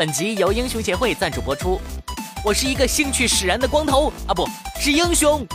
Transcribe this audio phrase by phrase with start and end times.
[0.00, 1.78] 本集由英雄协会赞助播出。
[2.42, 4.48] 我是一个兴趣使然的光头啊，不
[4.80, 5.46] 是英雄。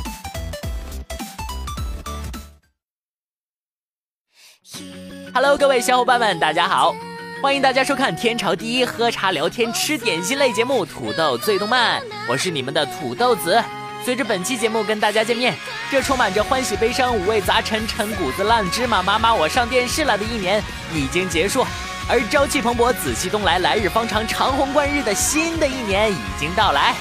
[5.34, 6.94] Hello，各位小伙伴们，大家好，
[7.42, 13.60] 欢迎大家收看天朝第一喝茶聊天吃点心类节目《土豆最动漫》，我是你们的土豆子。
[14.04, 15.56] 随着本期节目跟大家见面，
[15.90, 21.66] 这充满着欢喜悲伤、五味杂陈、陈谷子、烂芝麻、妈妈我上电视了的一年已经结束，
[22.08, 26.94] 而朝气蓬勃、紫气东来、来日方长、长虹贯日的新的一年已经到来，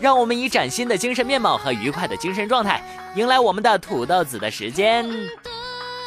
[0.00, 2.82] 让我们以崭新的精神面貌和愉快的精神状态，
[3.16, 5.06] 迎来我们的土豆子的时间。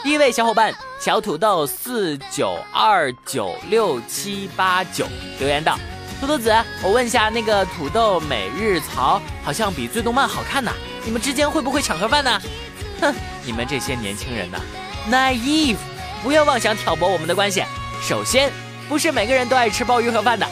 [0.03, 5.05] 第一位小伙伴小土豆四九二九六七八九
[5.38, 5.77] 留言道。
[6.20, 6.52] 土豆子，
[6.83, 10.72] 我问一下，那个土豆每日槽好像比最动漫好看呢，
[11.05, 12.42] 你们之间会不会抢盒饭呢？
[13.00, 13.14] 哼，
[13.45, 14.59] 你们这些年轻人呐
[15.08, 15.77] ，naive，
[16.23, 17.64] 不要妄想挑拨我们的关系。
[18.02, 18.52] 首先，
[18.88, 20.47] 不是每个人都爱吃鲍鱼盒饭的。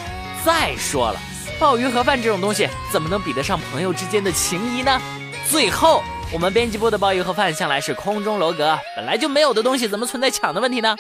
[0.46, 1.20] 再说了，
[1.60, 5.02] 鲍鱼盒饭这种东西怎么能比得上朋友之间的情谊呢？
[5.50, 10.96] 最后，我们编辑部的鲍鱼盒饭向来是空中楼阁，本来就没有的东西，怎么存在抢的问题呢？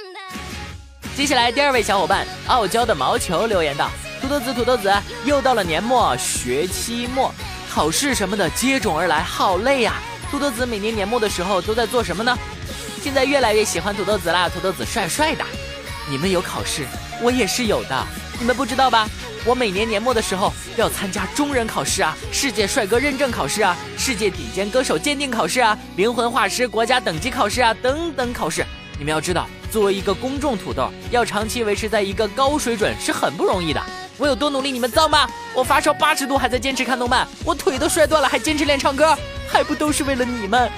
[1.16, 3.90] 接下来，第二位小伙伴傲娇的毛球留言道。
[4.22, 4.92] 土豆子，土豆子，
[5.25, 7.31] 又到了年末，学期末，
[7.69, 9.94] 考试什么的接踵而来，好累呀！
[10.31, 12.35] 土豆子每年年末的时候都在做什么呢？
[13.02, 15.46] 现在越来越喜欢土豆子啦，土豆子帅帅的。
[16.09, 16.85] 你们有考试，
[17.22, 18.07] 我也是有的，
[18.40, 19.07] 你们不知道吧？
[19.45, 28.66] 我每年年末的时候要参加中人考试啊，世界帅哥认证考试啊，世界顶尖歌手鉴定考试啊，灵魂画师国家等级考试啊，等等考试。
[28.97, 33.81] 你们要知道，作为一个公众土豆，要长期维持在一个高水准是很不容易的。
[34.17, 35.29] 我有多努力，你们知道吗？
[35.53, 39.17] 我发烧八十度还在坚持看动漫，我腿都摔断了还坚持练唱歌，
[39.47, 40.69] 还不都是为了你们？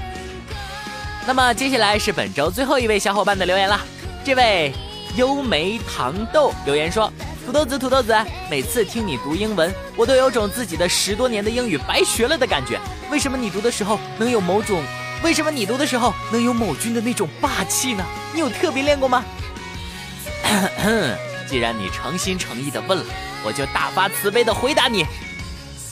[1.26, 3.80] 那么接下来是本周最后一位小伙伴的留言了。
[4.26, 4.74] 这位
[5.16, 7.12] 优梅糖豆留言说
[7.46, 8.16] ：“土豆子，土豆子，
[8.50, 12.80] 每次听你读英文，我都有种自己的十多年的英语白学了的感觉。
[13.12, 14.84] 为什么你读的时候能有某种？
[15.24, 18.06] 为什么你读的时候能有某君的那种霸气呢？
[18.34, 19.24] 你有特别练过吗？”
[21.48, 23.06] 既然你诚心诚意的问了。
[23.42, 25.06] 我就大发慈悲的回答你，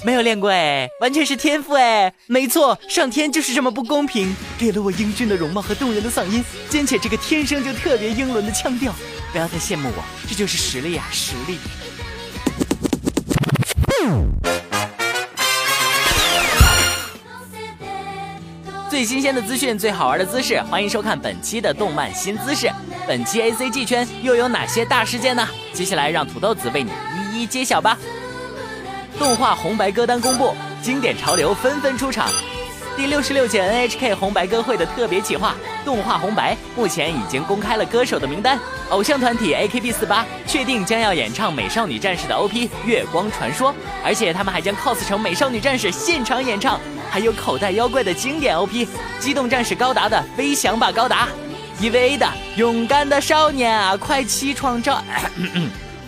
[0.04, 8.94] 没有练过哎，完全是天赋哎，没错，上天就是这么不公平，给了我英俊的容貌和动人的嗓音，兼且这个天生就特别英伦的腔调，
[9.32, 11.58] 不要太羡慕我，这就是实力啊，实力。
[18.90, 22.72] 最新鲜的资讯，最好玩的姿势，欢迎收看本期的动漫新姿势。
[23.06, 25.48] 本期 A C G 圈又有哪些大事件呢？
[25.74, 26.92] 接下来让土豆子为你
[27.34, 27.98] 一一揭晓吧。
[29.18, 32.30] 动画红白歌单公布，经典潮流纷纷出场。
[32.96, 35.56] 第六十六届 N H K 红白歌会的特别企划
[35.86, 38.60] 《动画红白》目前已经公开了歌手的名单。
[38.90, 43.72] 偶像团体 A K B 四八确定将要演唱《美少女战士》的 O P《月光传说》，
[44.04, 46.80] 而且他们还将 cos 成美少女战士现场演唱。
[47.10, 48.88] 还有口袋妖怪的经典 OP，
[49.20, 51.28] 机动战士高达的飞翔吧高达，
[51.82, 55.02] EVA 的勇敢的少年啊快起床照，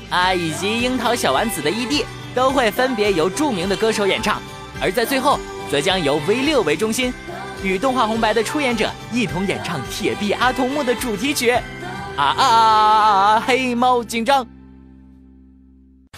[0.09, 2.03] 啊 以及樱桃小丸子的 ED
[2.39, 4.41] 都会分别由著名的歌手演唱，
[4.81, 5.37] 而在最后
[5.69, 7.13] 则将由 V 六为中心，
[7.61, 12.55] 与动画红白的出演者一同演唱铁臂阿童木的主题曲，啊啊啊
[13.33, 14.47] 啊黑猫警长。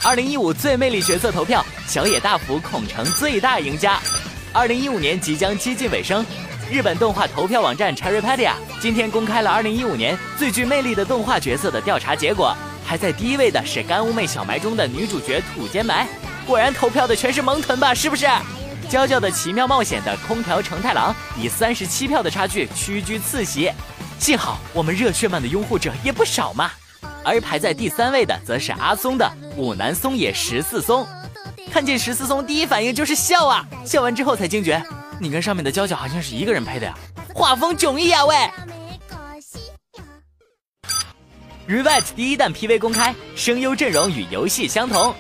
[0.04, 4.00] 二零一五最魅力角色投票，小野大辅恐成最大赢家。
[4.54, 6.24] 二零一五年即将接近尾声，
[6.72, 12.56] 日本动画投票网站 Cherrypedia 今天公开了二零一五年最具魅力的动画角色的调查结果，
[12.92, 16.06] 排在第一位的是干物妹小埋中的女主角土间埋，
[16.46, 17.94] 果然投票的全是萌豚吧？
[17.94, 18.28] 是不是？
[18.90, 23.72] 娇娇的奇妙冒险的空调成太郎以三十七票的差距屈居次席，
[24.20, 26.70] 幸好我们热血漫的拥护者也不少嘛。
[27.24, 31.08] 而排在第三位的则是阿松的五男松野十四松。
[31.72, 33.66] 看见十四松，第一反应就是笑啊！
[33.86, 34.84] 笑完之后才惊觉，
[35.18, 36.94] 你跟上面的娇娇好像是一个人配的呀，
[37.34, 38.26] 画风迥异啊！
[38.26, 38.36] 喂
[41.72, 45.16] ，Revet 第一弹 PV 公开，声优阵容与游戏相同。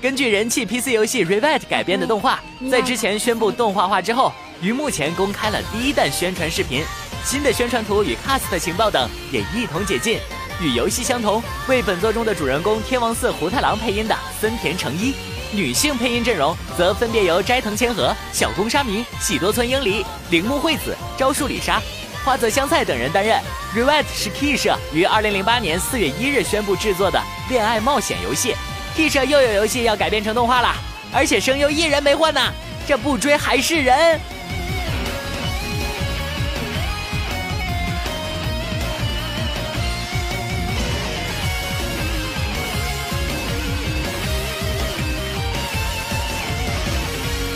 [0.00, 4.32] 根据人气 PC 游戏 Revet 改编的动画，在之前宣布动画化之后，
[4.62, 6.82] 于目前公开了第一弹宣传视频，
[7.22, 10.18] 新的宣传图与 cast 情报等也一同解禁。
[10.58, 15.12] 与游戏相同，为本作中的主人公天王寺胡太郎配音的森田诚一。
[15.52, 21.80] 女性配音阵容则分别由斋藤千和、小宫沙弥、喜多村英梨、铃木惠子、昭树里沙、
[22.24, 23.38] 花泽香菜等人担任。
[23.76, 28.54] ，revit 是 Key 社于二零零八年四月一日宣布制作的恋爱冒险游戏。
[28.96, 30.74] Key 社又有游戏要改编成动画了，
[31.12, 32.40] 而且声优一人没换呢，
[32.88, 34.18] 这不追还是人？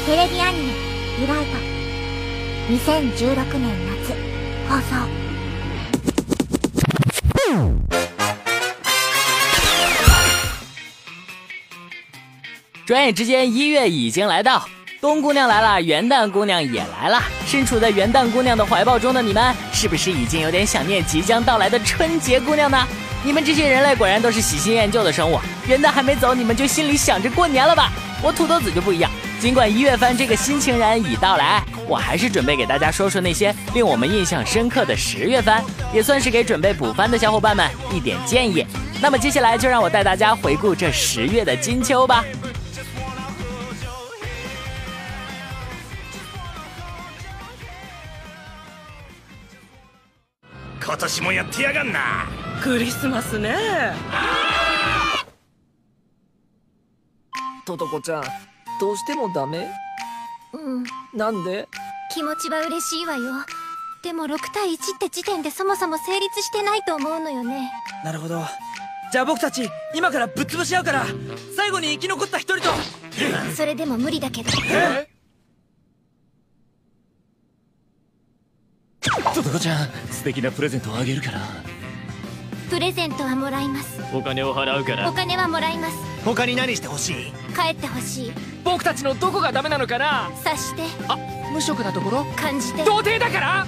[0.06, 0.72] テレビアニメ
[1.20, 1.44] Revive
[2.70, 3.02] 二千
[3.60, 3.97] 年な。
[4.68, 4.98] 放送
[12.84, 14.66] 转眼之间，一月已经来到，
[15.00, 17.22] 冬姑娘来了，元旦姑娘也来了。
[17.46, 22.86] 身处在元旦姑娘的怀抱中的你们，是不是已经有点想念即将到来的春节姑娘呢？
[23.24, 27.90] 你们这些人类果然都是喜新厌旧的生物，元旦还没走，你们就心里想着过年了吧？
[28.22, 29.10] 我土豆子就不一样，
[29.40, 35.63] 尽管一月份这个新情人已到来，我还是准备给大家说说那些令我们印象深刻的十月番，
[35.93, 38.65] 也算是给准备补番的小伙伴们一点建议。
[39.01, 42.23] 那么接下来就让我带大家回顾这十月的金秋吧。
[50.85, 52.27] 今年もやってやがんな
[52.61, 53.55] クリスマスね
[57.65, 58.23] トトコちゃん
[58.79, 59.67] どうしてもダメ
[60.52, 60.84] うん
[61.14, 61.68] なんで？
[62.14, 63.32] 気持ちは嬉しいわよ。
[64.02, 67.70] でも6対1って時点でそもそも成立してないと思うのよね。
[68.04, 68.42] なるほど。
[69.12, 71.06] じゃあ僕たち今からぶっ潰し合うから
[71.56, 72.74] 最後に生き残った一人と。
[73.54, 74.50] それでも無理だけど。
[79.34, 81.40] トトコちゃん素敵なプレゼントをあげるから。
[82.70, 84.00] プレゼントはもらいます。
[84.14, 85.96] お金を払うかお金はもらいます
[86.34, 87.14] 他に何してほしい？
[87.54, 88.32] 帰ってほしい。
[88.62, 90.30] 僕たちのどこがダメなのかな？
[90.44, 90.82] 察して。
[91.08, 91.16] あ
[91.54, 92.24] 無職なところ？
[92.36, 92.84] 感じて。
[92.84, 93.66] 童貞だから？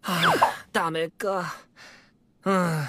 [0.00, 1.54] はあダメか。
[2.44, 2.84] うん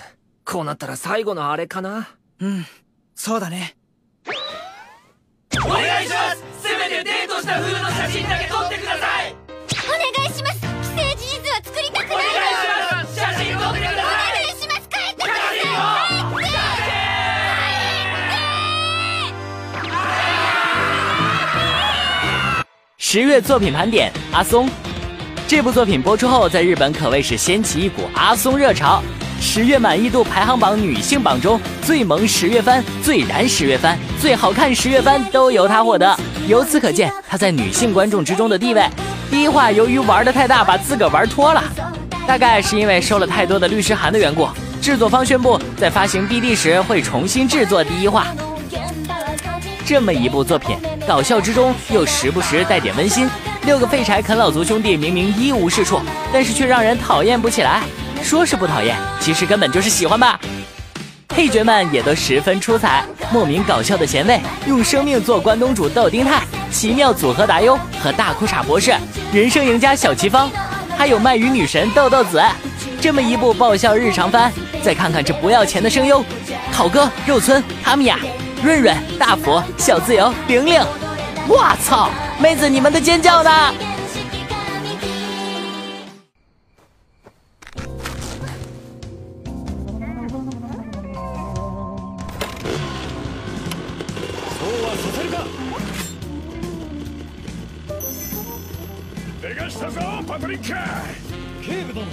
[0.46, 2.10] こうなったら最後のあれかな。
[2.40, 2.66] うん
[3.14, 3.78] そうだね。
[5.64, 6.44] お願いします。
[6.68, 9.13] せめてデートした風の写真だけ撮ってください
[23.14, 24.68] 十月作品盘点：阿松。
[25.48, 29.04] 这部作品播出后，在日本可谓是掀起一股阿松热潮。
[29.40, 36.18] 十月满意度排行榜女性榜中，最萌十月番、最燃十月番、最好看十月番都由她获得。
[36.48, 38.84] 由此可见，她在女性观众之中的地位。
[39.30, 41.64] 第一话由于玩的太大，把自个玩脱了，
[42.26, 44.50] 大概是因为收了太多的律师函的缘故。
[44.82, 48.26] 制作方宣布，在发行 BD 时会重新制作第一话。
[49.86, 50.78] 这么一部作品，
[51.08, 53.30] 搞笑之中又时不时带点温馨。
[53.66, 56.02] 六个废柴啃老族兄弟明明一无是处，
[56.32, 57.82] 但是却让人讨厌不起来。
[58.22, 60.40] 说是不讨厌，其实根本就是喜欢吧。
[61.28, 68.94] 配角们也都十分出彩，莫名搞笑的贤位，用生命做关东煮豆丁泰，奇妙组合达优和大裤衩博士，
[69.34, 70.50] 人生赢家小齐方，
[70.98, 72.42] 还有卖鱼女神豆豆子。
[73.02, 74.52] 这么一部爆笑日常番，
[74.82, 76.24] 再看看这不要钱的声优，
[76.72, 78.20] 考哥、肉村、哈密亚、
[78.63, 80.81] 润润、大佛、小自由、玲玲，
[81.49, 82.11] 我操！
[82.41, 83.51] 妹子，你们的尖叫呢？
[94.59, 95.45] そうはさせるか
[99.43, 100.65] 逃がしたぞパトリック
[101.65, 102.07] 警部殿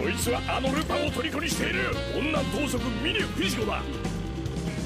[0.00, 3.82] こいつはあのルパンを虜にしている女盗賊ミニフィジコだ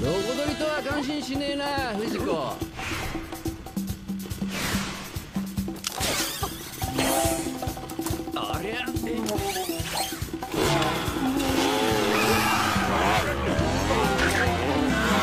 [0.02, 1.64] どこ取りとは感心しねえな
[1.96, 2.24] 藤子。
[8.36, 8.74] ありゃ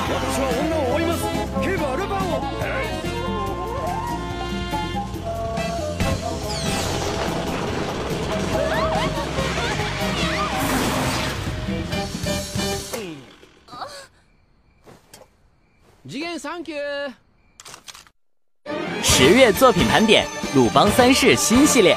[0.10, 1.24] 私は女を追います。
[1.62, 2.80] 警部アルバンを。
[16.11, 17.12] 次元サンキュー
[19.02, 21.97] 十月作品盘点：鲁邦三世新系列。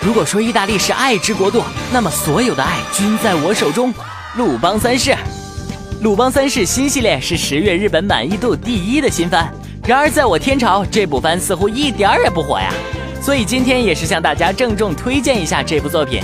[0.00, 3.92] 如果说意大利是爱之国度，那么所有的爱均在我手中。
[4.36, 5.16] 鲁邦三世，
[6.02, 9.52] 鲁邦三世新系列是十月日本满意度第一的新番。
[9.86, 12.72] 然而在我天朝，这部番似乎一点儿也不火呀。
[13.20, 16.22] 所以今天也是向大家郑重推荐一下这部作品。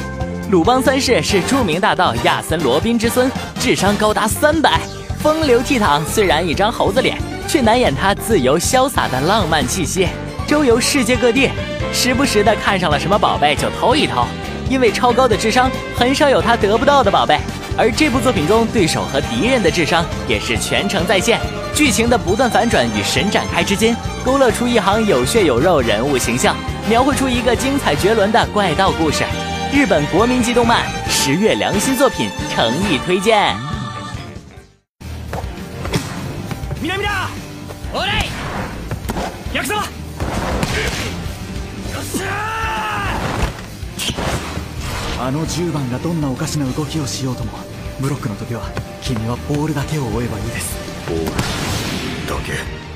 [0.51, 4.81] 鲁邦三世是著名大盗亚森罗宾之孙，智商高达三百，
[5.22, 6.04] 风流倜傥。
[6.06, 10.08] 虽然一张猴子脸，却难掩他自由潇洒的浪漫气息。
[10.48, 11.50] 周游世界各地，
[11.92, 14.26] 时不时的看上了什么宝贝就偷一偷。
[14.70, 17.40] 因为超高的智商，很少有他得不到的宝贝。
[17.78, 21.40] 而这部作品中，对手和敌人的智商也是全程在线。
[21.74, 23.96] 剧情的不断反转与神展开之间，
[24.26, 26.56] 勾勒出一行有血有肉人物形象，
[26.90, 29.24] 描绘出一个精彩绝伦的怪盗故事。
[29.72, 33.67] 日本国民级动漫十月良心作品，诚意推荐。
[36.88, 37.28] 南だ。
[37.94, 38.12] おれ
[39.54, 39.84] 行くぞよっ
[42.06, 43.20] しゃ
[45.20, 47.52] あの10番がどんなおかしな動きをしようとも
[48.00, 48.62] ブロックの時は
[49.02, 50.78] 君はボールだけを追えばいいです。
[51.10, 51.34] ボールだ
[52.46, 52.87] け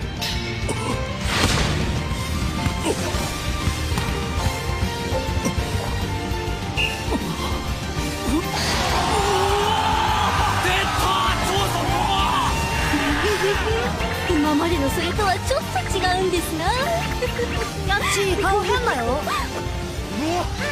[18.20, 19.04] やっち顔変だよ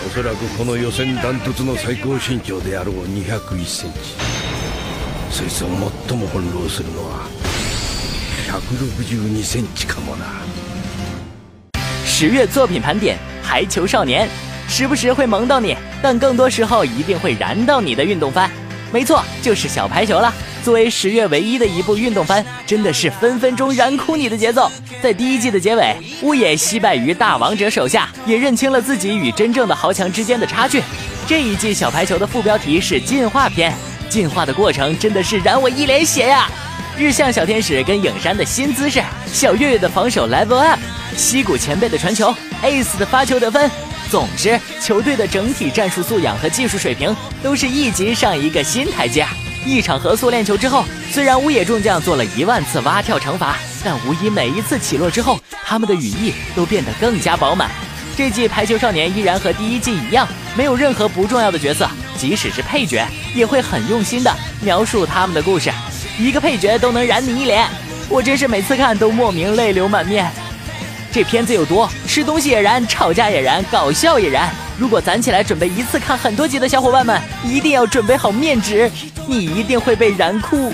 [0.07, 3.99] おそらくこの予選ダントツの最高身長であろう201センチ
[5.31, 5.69] そいつを
[6.09, 7.27] 最も翻弄するのは
[8.47, 10.27] 162センチかもな
[12.05, 14.29] 十月作品盘点《排球少年》，
[14.71, 18.49] 时不时会萌到你，但更多时候一定会燃到你的运动番。
[18.93, 20.33] 没错，就是小排球了。
[20.64, 24.72] 作为十月唯一的一部运动番，真的是分分钟燃哭你的节奏。
[25.02, 30.84] 在第一季的结尾，乌野惜败于大王者手下，也认清了自己与真正的豪强之间的差距。
[31.28, 33.74] 这一季小排球的副标题是进化篇，
[34.10, 36.50] 进化的过程真的是燃我一脸血呀！
[36.98, 39.02] 日向小天使跟影山的新姿势，
[39.32, 40.80] 小月月的防守 level up，
[41.16, 43.72] 西谷前辈的传球，ace 的发球得分。
[44.12, 49.26] 总之，球队的整体战术素养和技术水平都是一级上一个新台阶。
[49.76, 57.70] 一场合宿练球之后，虽然乌野众将做了一万次蛙跳惩罚，但无疑每一次起落之后，他们的羽翼都变得更加饱满。
[58.18, 65.72] 这季排球少年依然和第一季一样，没有任何不重要的角色，即使是配角，也会很用心的描述他们的故事。
[66.18, 67.66] 一个配角都能燃你一脸，
[68.10, 70.30] 我真是每次看都莫名泪流满面。
[71.12, 74.54] 这片子有毒，吃东西也燃，吵架也燃，搞笑也燃。
[74.80, 78.90] 如果攒起来准备一次看很多集的小伙伴们，一定要准备好面纸，
[79.28, 80.72] 你一定会被燃哭。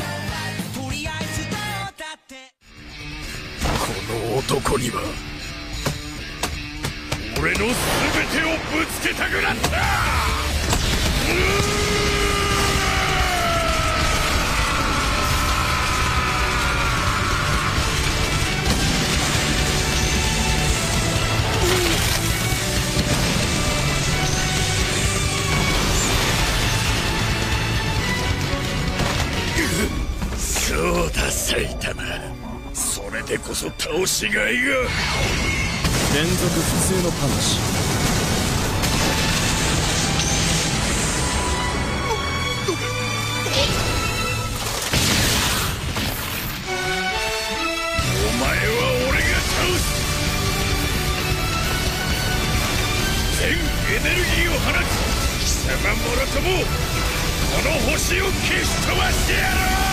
[31.55, 31.95] 埼玉
[32.73, 34.73] それでこそ倒しがいが。
[36.13, 37.55] 連続普通のパンチ
[48.19, 48.75] お前は
[49.09, 49.87] 俺が倒す。
[53.39, 54.91] 全エネルギーを放ち
[55.39, 56.47] 貴様もろとも
[57.55, 59.84] この星を消し飛ばしてやろう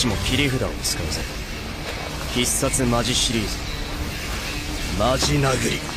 [0.00, 1.20] ちも切り札を使うぜ
[2.32, 3.56] 必殺マジシリーズ
[4.98, 5.96] マジ殴り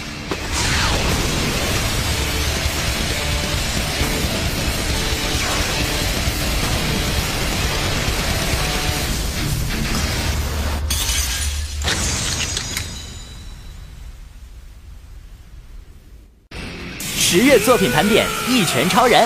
[17.32, 19.24] 十月作品盘点《一拳超人》，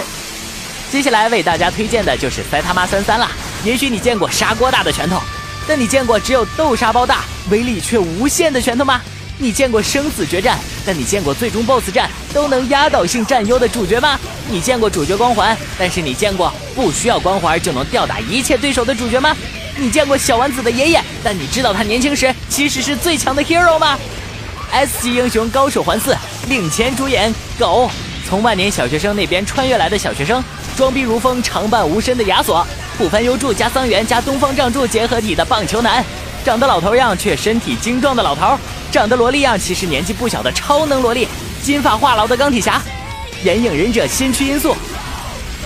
[0.91, 3.46] 接下来为大家推荐的就是塞他妈三三了。
[3.64, 5.20] 也许你见过砂锅大的拳头，
[5.66, 9.00] 但你见过只有豆沙包大、威力却无限的拳头吗？
[9.40, 14.18] 你见过生死决战，但你见过最终 BOSS 战都能压倒性占优的主角吗？
[14.48, 19.36] 你见过主角光环，但是你见过不需要光环就能吊打一切对手的主角吗？
[19.76, 23.96] 你见过小丸子的爷爷，但你知道他年轻时其实是最强的 hero 吗
[24.72, 26.16] ？S 级英雄高手环四
[26.48, 27.88] 领衔主演狗，
[28.28, 30.42] 从万年小学生那边穿越来的小学生，
[30.76, 32.66] 装逼如风长伴无身的亚索，
[32.97, 36.03] 浦番优助加桑原加东方仗助结合体的棒球男，
[36.45, 38.57] 长得老头样却身体精壮的老头，
[38.91, 41.27] 长得萝莉样其实年纪不小的超能萝莉，
[41.61, 42.81] 金发话痨的钢铁侠，
[43.43, 44.75] 眼影忍者新区因素，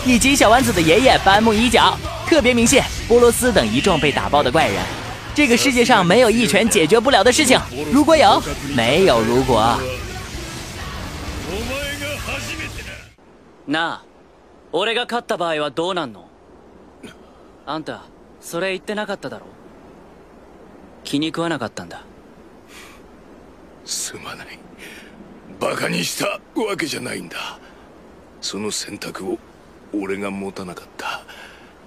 [0.06, 4.82] 以及小丸子的爷爷班木一角，特别明谢波罗斯等一众被打爆的怪人。
[5.36, 7.60] 这个世界上没有一拳解决不了的事情，
[7.92, 8.42] 如果有，
[8.76, 9.78] 没有如果。
[11.48, 12.92] お前が初めてだ
[13.68, 14.02] なあ
[14.72, 16.26] 俺が勝った場合はどうなんの
[17.65, 18.05] あんた
[18.41, 19.47] それ言ってなかっただろ？
[21.05, 22.05] 気に食わなかったんだ。
[23.85, 24.59] すまない。
[25.61, 27.59] バカにしたわけじゃないんだ。
[28.41, 29.39] その選択を
[29.95, 31.23] 俺が持たなかった。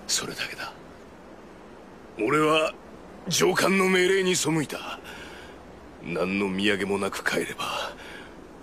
[0.08, 0.72] それだけだ。
[2.20, 2.74] 俺は
[3.28, 5.00] 上官の命令に背いた。
[6.04, 7.66] 何の土産もなく帰れば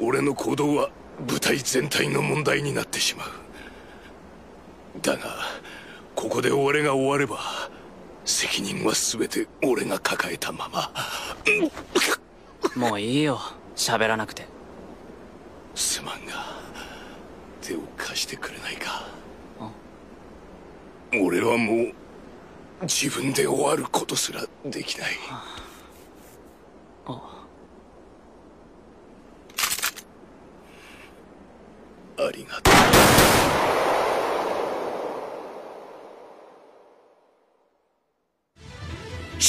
[0.01, 0.91] 俺の行動は
[1.27, 3.29] 部隊全体の問題になってしまう。
[5.03, 5.37] だが
[6.23, 7.41] ここで俺が終われば
[8.25, 10.93] 責任は全て俺が抱えたまま。
[12.77, 13.41] もういいよ。
[13.75, 14.47] 喋らなくて。
[15.75, 16.47] すまんが
[17.61, 19.03] 手を貸してくれないか。
[21.21, 21.93] 俺はもう
[22.83, 25.11] 自分で終わることすらできない。
[32.17, 32.72] ありがとう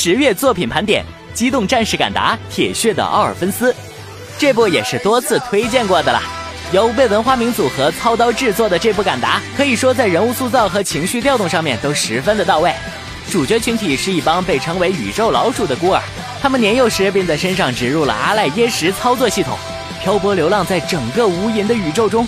[0.04, 1.02] 十月作品盘点：
[1.34, 3.72] 《机动战士敢达：铁血的奥尔芬斯》，
[4.38, 6.22] 这部也是多次推荐过的啦。
[6.74, 12.74] 由魏文花明组合操刀制作的这部敢达，可以说在人物塑造和情绪调动上面都十分的到位。
[13.32, 16.02] 主角群体是一帮被称为宇宙老鼠的孤儿，
[16.42, 19.58] 他们年幼时便在身上植入了阿赖耶识操作系统，
[20.02, 22.28] 漂泊流浪在整个无垠的宇宙中。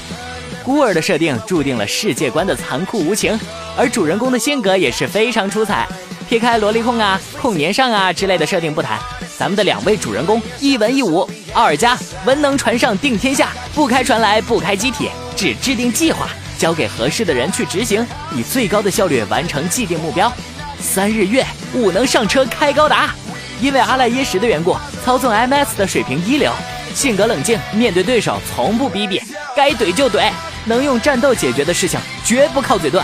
[0.64, 3.38] 孤儿的设定注定了世界观的残酷无情，
[3.76, 5.86] 而主人公的性格也是非常出彩。
[6.28, 9.00] 撇开萝莉控啊、控年上啊之类的设定不谈，
[9.38, 20.32] 咱们的两位主人公一文一武，奥尔加文能传上定天下，不开船来不开机体，只制定计划，交给合适的人去执行，以最高的效率完成既定目标。
[20.80, 23.14] 三日月武能上车开高达，
[23.62, 26.52] 因为阿赖耶识的缘故，操纵 MS 的水平一流，
[26.94, 29.22] 性格冷静，面对对手从不逼逼，
[29.56, 30.32] 该怼就怼，
[30.66, 33.02] 能用战斗解决的事情绝不靠嘴遁。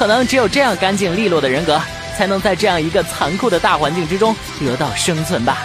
[0.00, 1.78] 可能只有这样干净利落的人格，
[2.16, 5.58] 才能在这样一个残酷的大环境之中得到生存吧。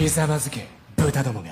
[0.00, 1.48] ひざまずけ豚どもが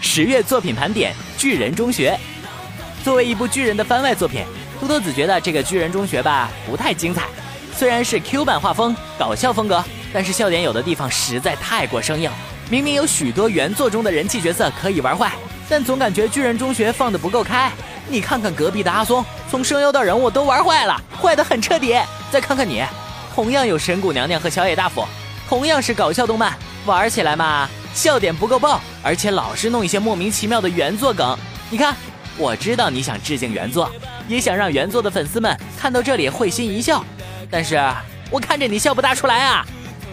[0.00, 2.18] 十月作品盘点：巨人中学。
[3.04, 4.44] 作为一部巨人的番外作品，
[4.80, 7.28] 秃头子觉得这个巨人中学吧不太精彩。
[7.72, 12.28] 虽然是 Q 版画风、搞笑风格，但是笑点有的地方实在太过生硬。
[12.69, 15.33] 明明有许多原作中的人气角色可以玩坏，
[15.69, 17.71] 但总感觉巨人中学放的不够开。
[18.07, 21.95] 你看看隔壁的阿松，从声优到人物都玩坏了，坏的很彻底。
[22.31, 22.83] 再看看你，
[23.33, 25.05] 同样有神谷娘娘和小野大辅，
[25.47, 26.53] 同样是搞笑动漫，
[26.85, 31.37] 玩起来嘛，笑点不够爆，而且老是弄一些莫名其妙的原作梗。
[31.69, 31.95] 你看，
[32.37, 33.89] 我知道你想致敬原作，
[34.27, 37.03] 也想让原作的粉丝们看到这里会心一笑，
[37.49, 37.79] 但是
[38.31, 39.65] 我看着你笑不大出来啊，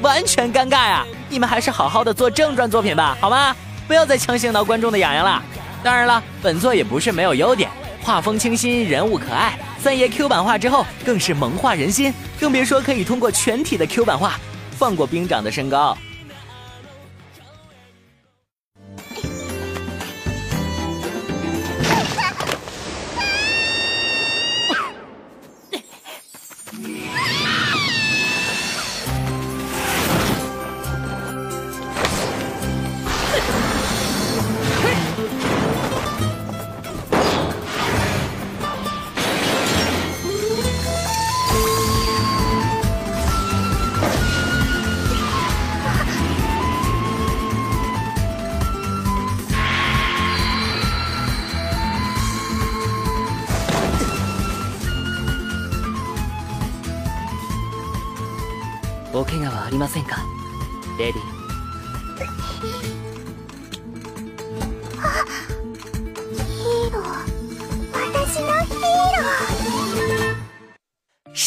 [0.03, 1.07] 完全尴尬呀！
[1.31, 3.55] 你们还是好好的做正传作品吧，好吗？
[3.87, 5.41] 不要再强行挠观众的痒痒了。
[5.83, 7.71] 当然了，本作也不是没有优点，
[8.03, 14.39] 画风清新，人物可爱，三爷 Q 版化之后更是萌化人心，更别说可以通过全体的 Q 版化
[14.77, 15.97] 放过兵长的身高。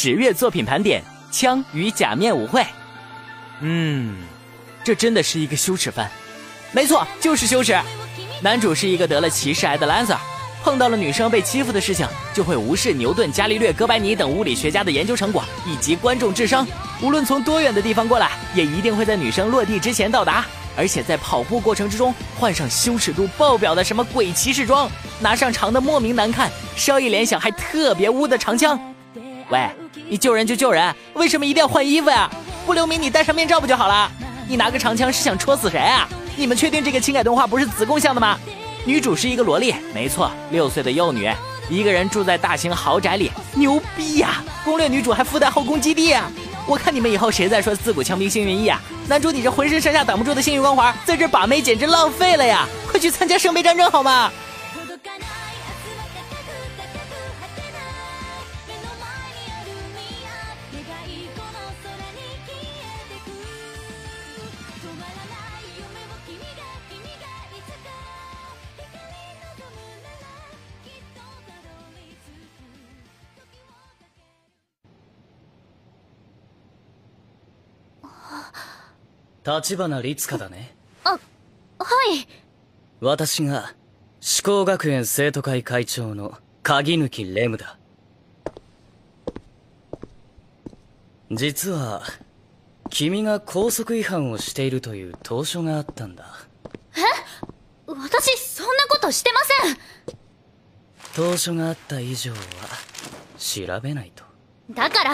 [0.04, 1.02] 十月作品盘点：
[1.34, 2.60] 《枪与假面舞会》。
[3.62, 4.18] 嗯，
[4.84, 6.12] 这真的是一个羞耻番。
[6.74, 7.74] 没错，就是羞耻。
[8.42, 10.18] 男主是一个得了歧视癌的 Lancer，
[10.62, 16.68] 碰到了女生被欺负的事情，就会无视牛顿、伽利略、哥白尼等物理学家的研究成果以及观众智商，
[17.02, 20.46] 无论从多远的地方过来，也一定会在女生落地之前到达。
[20.76, 28.78] 而且在跑步过程之中换上羞耻度爆表的什么鬼骑士装，拿上长的莫名难看，稍一联想还特别污的长枪。
[29.50, 29.70] 喂，
[30.14, 32.30] 你救人就救人，为什么一定要换衣服呀？
[32.68, 34.12] 不留名你戴上面罩不就好了？
[34.48, 36.08] 你拿个长枪是想戳死谁啊？
[36.36, 38.38] 你们确定这个情感动画不是子贡像的吗？
[38.86, 41.32] 女主是一个萝莉，没错，六岁的幼女，
[41.68, 44.44] 一个人住在大型豪宅里，牛逼呀！
[44.64, 46.30] 攻略女主还附带后宫基地啊！
[46.68, 48.80] 我看你们以后谁再说自古强兵幸运一啊？
[49.08, 52.68] 男主你这浑身上下挡不住的幸运光环，在这把妹简直浪费了呀！
[52.88, 54.32] 快去参加圣杯战争好吗？
[79.46, 80.76] 立花律香だね。
[81.04, 82.28] あ、はい。
[83.02, 83.74] 私が、
[84.22, 87.78] 志向学園生徒会会長の鍵抜レムだ。
[91.32, 92.04] 実は、
[92.90, 96.26] 君が高速違反をしているという投書があったんだ。
[97.86, 99.78] 私、そんなことしてません
[101.16, 102.38] 投書があった以上は、
[103.38, 104.24] 調べないと。
[104.72, 105.12] だから、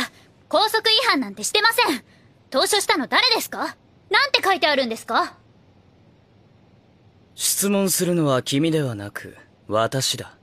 [0.47, 2.03] 高速違反なんてしてません
[2.51, 3.75] 投書したの誰ですか？
[4.09, 5.35] なんて書いてあるんですか？
[7.35, 10.35] 質問するのは君ではなく、私だ。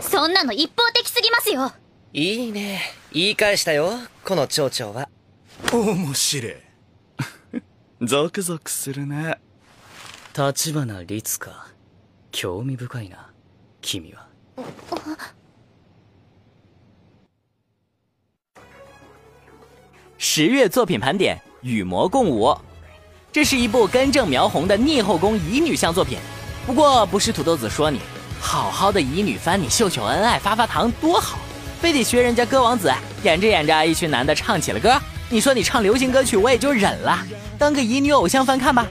[0.00, 1.72] そんなの一方的すぎますよ
[2.12, 2.80] いいね。
[3.12, 3.90] 言い返したよ、
[4.24, 5.08] この町長は。
[5.72, 6.54] 面白い
[8.06, 9.38] ゾクゾクするね
[10.36, 11.66] 立花律香。
[12.32, 13.32] 興味深いな、
[13.80, 14.28] 君は。
[20.18, 22.44] 十月作品盘点《与魔共舞》，
[23.32, 26.18] 这是一部根正苗红的逆后宫乙女向作品。
[26.66, 28.00] 不过不是土豆子说你，
[28.38, 31.38] 好好的乙女番你秀秀恩爱发发糖多好，
[31.80, 35.00] 非得学人家歌王子，演着演着一群男的唱起了歌。
[35.30, 37.18] 你说你唱流行歌曲我也就忍了，
[37.58, 38.86] 当个乙女偶像翻看吧。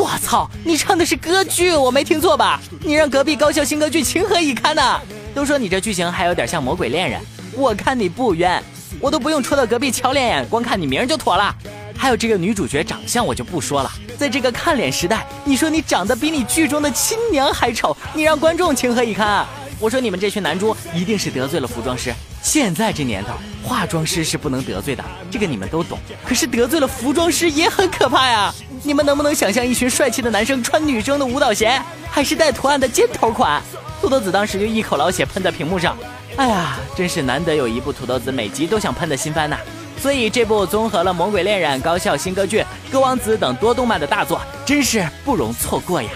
[0.00, 2.60] 我操，你唱的是歌剧，我没听错吧？
[2.80, 5.00] 你让隔壁高校新歌剧情何以堪呢？
[5.34, 7.20] 都说你这剧情还有点像《魔鬼恋人》，
[7.56, 8.62] 我看你不冤。
[9.00, 11.52] 我都不用戳到隔壁瞧脸眼，光看你名就妥了。
[11.96, 19.48] 还有这个女主角长相我就不说了，在这个看脸时代，你说你长得比你剧中的亲娘还丑，你让观众情何以堪啊？
[19.80, 22.12] 我说你们这群男猪一定是得罪了服装师。
[22.42, 25.98] 现在这年头，化妆师是不能得罪的，这个你们都懂。
[26.26, 28.54] 可是得罪了服装师也很可怕呀！
[28.82, 31.80] 你们能不能想象一群帅气的男生穿女生的舞蹈鞋，
[32.10, 33.62] 还是带图案的尖头款？
[34.00, 35.96] 土豆子当时就一口老血喷在屏幕上。
[36.36, 39.56] 哎呀，真是难得有一部土豆子每集都想喷的新番呐！
[39.98, 46.10] 所以这部综合了《魔鬼恋人》、高校新歌剧、歌王子等多动漫的大作，真是不容错过呀！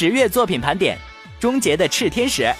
[0.00, 0.96] 十月作品盘点：
[1.38, 2.50] 终结的炽天使。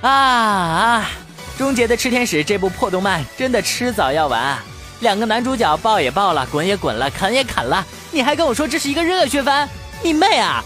[0.00, 1.10] 啊啊！
[1.56, 4.58] 终结的炽天使这部破动漫真的迟早要完。
[4.98, 9.68] 两个男主角抱也抱了，滚也滚了，啃也啃了，你还跟我说这是一个热血番？
[10.02, 10.60] 你妹啊！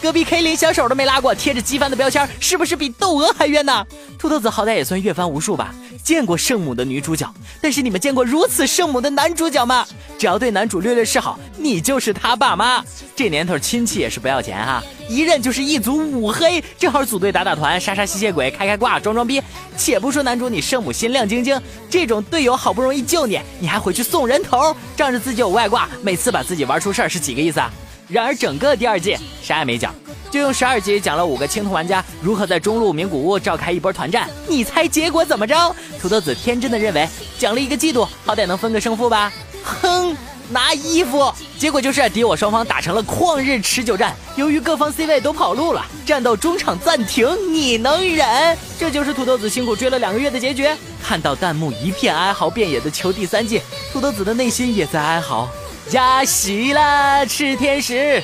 [0.00, 3.84] 隔壁 K 连小手都没拉过，贴着机翻的标签，是不是比窦娥还冤呢？
[4.18, 9.84] 秃头子好歹也算阅番无数吧，见过圣母的女主角，但是你们见过如此圣母的男主角吗？
[10.16, 12.82] 只要对男主略略示好，你就是他爸妈。
[13.16, 19.42] 这年头亲戚也是不要钱哈，一认就是一组五黑，正好组队打打团、杀杀吸血鬼、开开挂、装装逼。
[19.76, 27.70] 且不说男主你圣母心亮晶晶，这种队友好不容易救你，你还回去送人头，仗着自己有外挂，每次把自己玩出事儿是几个意思啊？
[28.08, 29.94] 然而整个第二季啥也没讲，
[30.30, 34.28] 就用十二集讲了五个青铜玩家如何在中路名古屋召开一波团战。
[34.48, 35.74] 你猜结果怎么着？
[36.00, 37.06] 土豆子天真的认为
[37.38, 39.30] 讲了一个季度，好歹能分个胜负吧。
[39.62, 40.16] 哼，
[40.48, 44.16] 拿衣服，结果就是敌我双方打成了旷日持久战。
[44.36, 47.28] 由于各方 C 位都跑路了，战斗中场暂停。
[47.52, 48.56] 你能忍？
[48.78, 50.66] 这就是土豆子辛苦追了两个月的结局。
[51.02, 53.60] 看到弹幕一片哀嚎遍野的求第三季，
[53.92, 55.46] 土豆子的内心也在哀嚎。
[55.90, 58.22] 加喜啦，炽天使！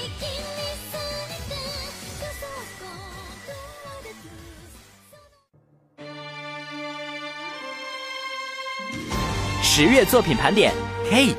[9.63, 10.75] 十月作品盘点
[11.09, 11.35] K。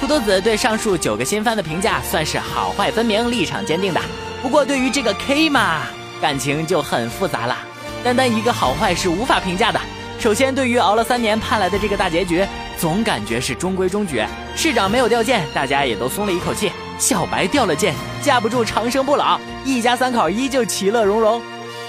[0.00, 4.00] 土豆子对上述九个新番的评价算是好坏分明、立场坚定的。
[4.40, 5.82] 不过对于这个 K 嘛，
[6.20, 7.58] 感情就很复杂了。
[8.04, 9.80] 单单一个好坏是无法评价的。
[10.20, 12.46] 首先，对于熬了三年盼来的这个大结局，
[12.78, 14.24] 总感觉是中规中矩。
[14.54, 16.70] 市长没有掉剑，大家也都松了一口气。
[16.98, 21.42] 小白掉了剑，架不住长生不老，一家三口依旧其乐融融。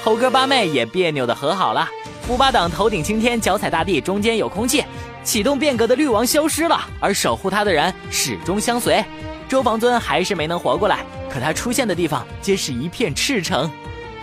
[0.04, 1.88] 猴哥八妹也别扭的和好了。
[2.28, 4.84] 五八党头顶青天，脚踩大地，中间有空气。
[5.24, 9.04] 启动变革的绿王消失了，而守护他的人始终相随。
[9.48, 11.00] 周防尊还是没能活过来，
[11.30, 13.70] 可他出现的地方皆是一片赤诚。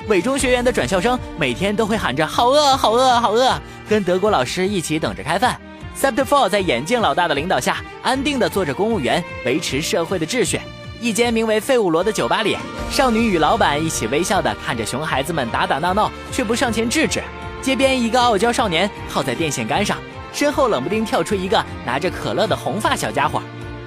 [0.08, 5.60] 伪中学员的转校生每天都会喊着“好饿，好饿，好饿”，跟德国老师一起等着开饭。
[5.98, 10.60] Sept Four 在眼镜老大的领导下，安定地做着公务员，维持社会的秩序。
[11.00, 12.54] 一间名为“废物罗”的酒吧里，
[12.90, 17.22] 少女与老板一起微笑地看着熊孩子们打打闹闹，却不上前制止。
[17.62, 19.96] 街边一个傲娇少年靠在电线杆上，
[20.34, 23.40] 身后冷不丁跳出一个拿着可乐的红发小家伙。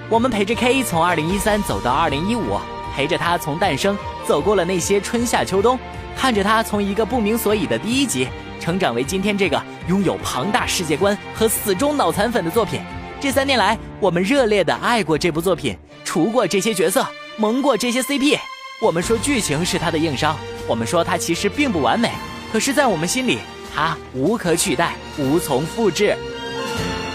[0.09, 2.59] 我们陪着 K 从2013走到2015，
[2.95, 3.95] 陪着他从诞生
[4.27, 5.77] 走过了那些春夏秋冬。
[6.17, 8.27] 看着他从一个不明所以的第一集，
[8.59, 12.80] 成长为今天这个拥有庞大世界观和死忠脑残粉的作品。
[13.20, 17.06] 这三年来，我们热烈的爱过这部作品，除过这些角色，
[17.36, 18.38] 萌过这些 CP。
[18.80, 22.10] 我们说剧情是它的硬伤，我们说它其实并不完美，
[22.52, 23.38] 可是，在我们心里，
[23.74, 26.16] 它无可取代，无从复制。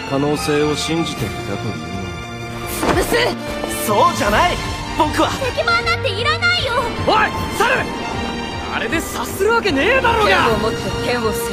[0.10, 1.86] 可能性を信じていたというの
[2.82, 3.14] 潰す
[3.86, 4.58] そうじゃない
[4.98, 6.74] 僕は敵版なんていらないよ
[7.06, 7.86] おい猿
[8.74, 11.38] あれで察するわけねえだろうが剣を持って剣を制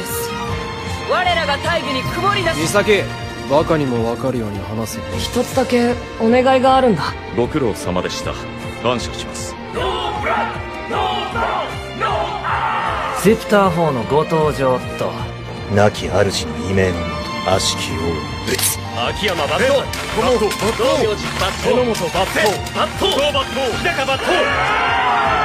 [1.12, 2.60] 我らが大義に曇りなし。
[2.60, 3.02] 美咲
[3.50, 7.12] バカにも分かるように話せ一つだけお願いがあるんだ。
[7.36, 8.32] ご苦労様でした。
[8.82, 9.54] 感謝します。
[13.22, 15.12] ゼプター4のご登場と。
[15.74, 17.04] 亡き主の異名のも
[17.44, 18.08] と悪しき王を
[18.48, 18.78] 討つ。
[19.08, 19.68] 秋山抜刀。
[20.16, 20.84] 友道抜刀。
[20.84, 21.72] 道明寺抜刀。
[21.72, 22.42] 榎本抜刀。
[22.42, 23.20] 抜刀。
[23.32, 23.68] 抜刀。
[23.76, 25.41] 日高抜刀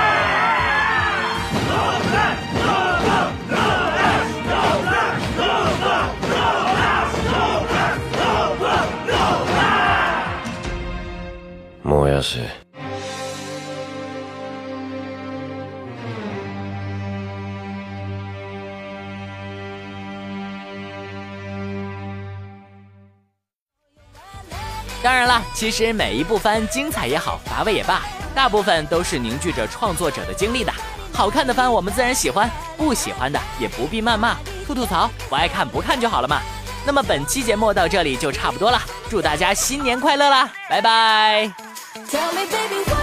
[25.04, 28.02] 当然了，其实每一部番精彩也好，乏味也罢，
[28.36, 30.74] 大部分都是凝聚着创作者的经历的。
[31.14, 36.42] 好看的番我们自然喜欢，不喜欢的也不必谩骂、吐吐槽，不爱看不看就好了嘛。
[36.86, 41.67] 那么本期节目到这里就差不多了，祝大家新年快乐啦，拜拜。
[42.06, 42.97] Tell me baby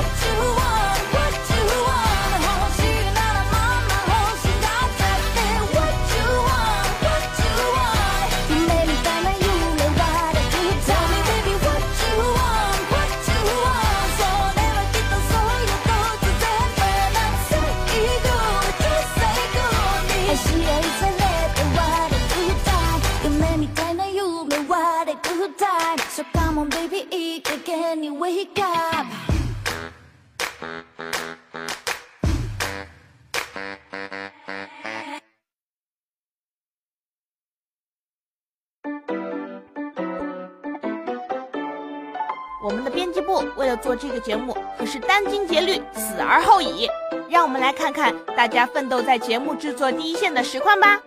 [43.94, 46.88] 做这个节目，可是殚精竭虑，死而后已。
[47.30, 51.00] 让我们来看看大家奋斗在节目制作第一线的实况吧。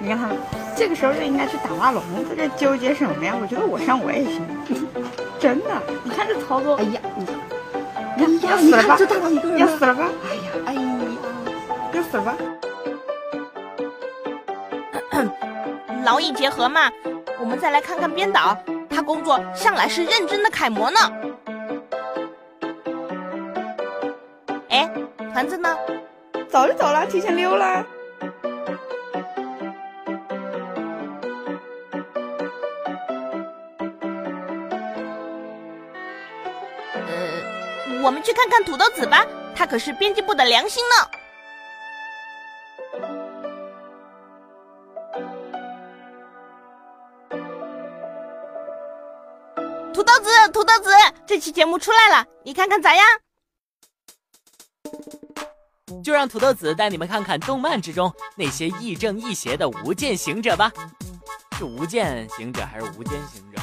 [0.00, 0.28] 你看他，
[0.76, 3.36] 这个时候就应该去打瓦龙，在这纠结什么呀？
[3.40, 4.44] 我觉得我上我也行，
[5.38, 5.70] 真的。
[6.02, 7.00] 你看这操作，哎呀，
[8.16, 8.96] 你你要死了吧？
[8.96, 10.08] 就大到一个人要死了吧？
[10.24, 10.80] 哎呀，哎呀，
[11.92, 12.34] 要死了吧？
[16.04, 16.90] 劳逸结合嘛。
[17.40, 18.56] 我们再来看看编导，
[18.90, 20.98] 他工作向来是认真的楷模呢。
[24.74, 24.90] 哎，
[25.32, 25.68] 团子呢？
[26.50, 27.86] 早就走了，提前溜了。
[36.92, 41.08] 呃，我们去看看土豆子吧，他可是编辑部的良心呢。
[49.92, 50.90] 土豆子，土豆子，
[51.24, 53.04] 这期节目出来了，你看看咋样？
[56.04, 60.70] 就让土豆子带你们看看动漫之中那些亦正亦邪的无间行者吧。
[61.56, 63.62] 是无间行者还是无间行者？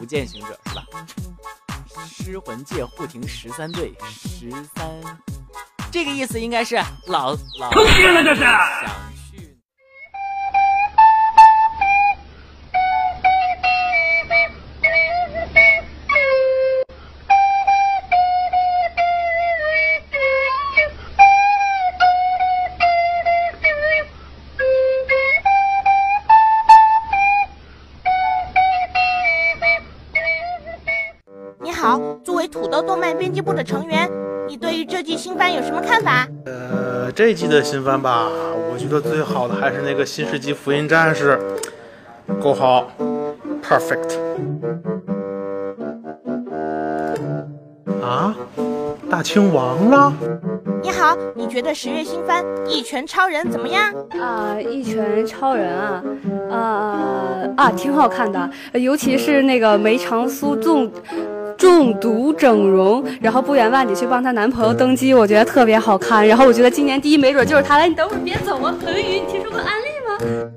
[0.00, 0.84] 无间行者是吧？
[2.06, 5.00] 失魂界护庭十三队十三，
[5.90, 7.70] 这个意思应该是老老。
[7.70, 9.07] 坑爹了这是！
[35.28, 36.26] 新番有什么看法？
[36.46, 38.30] 呃，这一季的新番吧，
[38.72, 41.38] 我觉得最好的还是那个《新世纪福音战士》，
[42.42, 42.90] 够好
[43.62, 44.16] ，perfect。
[48.02, 48.34] 啊，
[49.10, 50.10] 大清亡了？
[50.80, 53.92] 你好，你觉得十月新番《一拳超人》怎么样？
[54.18, 56.02] 啊，一拳超人啊，
[56.48, 60.90] 呃啊，挺好看的，尤其是那个梅长苏中
[61.68, 66.26] 中毒整容，然后不远万里去帮她男朋友登基，我觉得特别好看。
[66.26, 67.86] 然后我觉得今年第一没准就是她来。
[67.86, 70.50] 你等会儿别走啊，恒宇，你听说过安利吗？